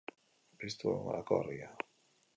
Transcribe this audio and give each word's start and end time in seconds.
Piztu 0.63 0.89
egongelako 0.93 1.39
argia. 1.41 1.73